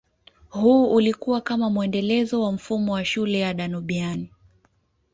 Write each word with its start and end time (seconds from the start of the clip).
Huu 0.49 0.93
ulikua 0.95 1.41
kama 1.41 1.69
muendelezo 1.69 2.41
wa 2.41 2.51
mfumo 2.51 2.93
wa 2.93 3.05
shule 3.05 3.39
ya 3.39 3.53
Danubian 3.53 4.27